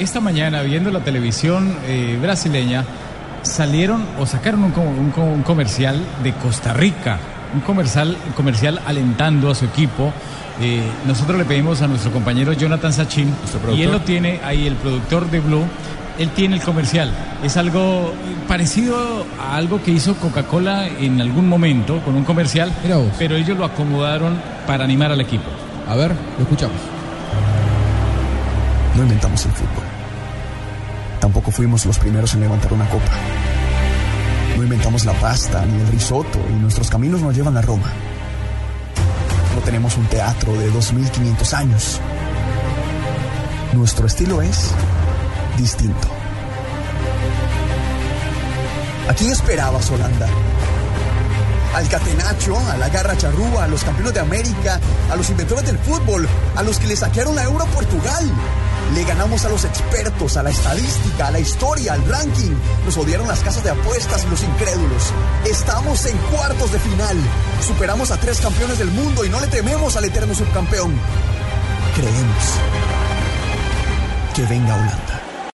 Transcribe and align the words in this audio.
esta 0.00 0.20
mañana 0.20 0.62
viendo 0.62 0.90
la 0.90 1.00
televisión 1.00 1.76
eh, 1.86 2.18
brasileña, 2.20 2.84
salieron 3.42 4.04
o 4.18 4.26
sacaron 4.26 4.64
un, 4.64 4.72
un, 4.72 5.12
un, 5.22 5.42
comercial 5.42 5.96
de 6.22 6.32
Costa 6.32 6.72
Rica, 6.72 7.18
un 7.54 7.60
comercial, 7.60 8.16
comercial 8.34 8.80
alentando 8.86 9.50
a 9.50 9.54
su 9.54 9.66
equipo. 9.66 10.12
Eh, 10.60 10.82
nosotros 11.06 11.38
le 11.38 11.44
pedimos 11.44 11.82
a 11.82 11.86
nuestro 11.86 12.10
compañero 12.12 12.52
Jonathan 12.52 12.92
Sachin, 12.92 13.32
y 13.74 13.82
él 13.82 13.92
lo 13.92 14.00
tiene 14.00 14.40
ahí, 14.44 14.66
el 14.66 14.74
productor 14.74 15.30
de 15.30 15.40
Blue, 15.40 15.64
él 16.18 16.30
tiene 16.30 16.56
el 16.56 16.62
comercial. 16.62 17.10
Es 17.42 17.56
algo 17.56 18.12
parecido 18.48 19.26
a 19.38 19.56
algo 19.56 19.82
que 19.82 19.90
hizo 19.90 20.14
Coca-Cola 20.16 20.86
en 20.86 21.20
algún 21.20 21.48
momento 21.48 22.00
con 22.00 22.14
un 22.14 22.24
comercial, 22.24 22.72
pero 23.18 23.36
ellos 23.36 23.56
lo 23.56 23.64
acomodaron 23.64 24.38
para 24.66 24.84
animar 24.84 25.12
al 25.12 25.20
equipo. 25.20 25.48
A 25.88 25.94
ver, 25.94 26.12
lo 26.36 26.42
escuchamos. 26.42 26.99
No 28.96 29.02
inventamos 29.02 29.44
el 29.46 29.52
fútbol. 29.52 29.84
Tampoco 31.20 31.50
fuimos 31.50 31.86
los 31.86 31.98
primeros 31.98 32.34
en 32.34 32.40
levantar 32.40 32.72
una 32.72 32.88
copa. 32.88 33.12
No 34.56 34.62
inventamos 34.62 35.04
la 35.04 35.12
pasta 35.14 35.64
ni 35.64 35.80
el 35.80 35.88
risotto 35.88 36.38
y 36.50 36.52
nuestros 36.54 36.90
caminos 36.90 37.20
nos 37.20 37.34
llevan 37.34 37.56
a 37.56 37.62
Roma. 37.62 37.92
No 39.54 39.60
tenemos 39.62 39.96
un 39.96 40.06
teatro 40.06 40.52
de 40.54 40.70
2500 40.70 41.54
años. 41.54 42.00
Nuestro 43.72 44.06
estilo 44.06 44.42
es 44.42 44.72
distinto. 45.56 46.08
¿A 49.08 49.14
quién 49.14 49.30
esperabas, 49.30 49.90
Holanda? 49.90 50.28
Al 51.74 51.88
Catenacho, 51.88 52.58
a 52.70 52.76
la 52.76 52.88
Garra 52.88 53.16
Charrúa, 53.16 53.64
a 53.64 53.68
los 53.68 53.84
campeones 53.84 54.14
de 54.14 54.20
América, 54.20 54.80
a 55.10 55.16
los 55.16 55.30
inventores 55.30 55.64
del 55.64 55.78
fútbol, 55.78 56.28
a 56.56 56.62
los 56.62 56.78
que 56.78 56.86
le 56.86 56.96
saquearon 56.96 57.34
la 57.34 57.44
euro 57.44 57.64
a 57.64 57.66
Portugal. 57.66 58.30
Le 58.94 59.04
ganamos 59.04 59.44
a 59.44 59.48
los 59.48 59.64
expertos, 59.64 60.36
a 60.36 60.42
la 60.42 60.50
estadística, 60.50 61.28
a 61.28 61.30
la 61.30 61.38
historia, 61.38 61.94
al 61.94 62.04
ranking. 62.06 62.52
Nos 62.84 62.96
odiaron 62.96 63.28
las 63.28 63.40
casas 63.40 63.62
de 63.62 63.70
apuestas 63.70 64.24
y 64.24 64.30
los 64.30 64.42
incrédulos. 64.42 65.12
Estamos 65.44 66.04
en 66.06 66.16
cuartos 66.34 66.72
de 66.72 66.78
final. 66.78 67.16
Superamos 67.66 68.10
a 68.10 68.16
tres 68.16 68.40
campeones 68.40 68.78
del 68.78 68.90
mundo 68.90 69.24
y 69.24 69.28
no 69.28 69.40
le 69.40 69.46
tememos 69.46 69.96
al 69.96 70.04
eterno 70.04 70.34
subcampeón. 70.34 70.92
Creemos 71.94 72.44
que 74.34 74.42
venga 74.46 74.74
Holanda. 74.74 75.09